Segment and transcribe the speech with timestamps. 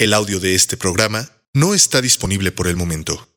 [0.00, 3.28] El audio de este programa no está disponible por el momento.